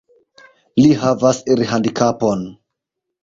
[0.85, 2.41] Li havas irhandikapon.